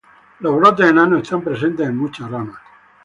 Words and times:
Los 0.39 0.55
brotes 0.55 0.87
enanos 0.89 1.21
están 1.21 1.43
presentes 1.43 1.87
en 1.87 1.95
muchas 1.95 2.31
ramas. 2.31 2.59